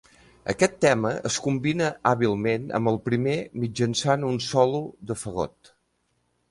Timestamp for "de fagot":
5.13-5.75